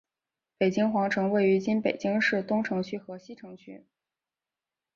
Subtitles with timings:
[0.57, 3.85] 北京皇城位于今北京市东城区和西城区。